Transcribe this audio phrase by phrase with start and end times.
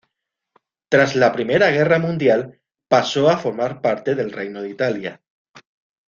[0.89, 5.21] Tras la Primera Guerra Mundial pasó a formar parte del Reino de Italia.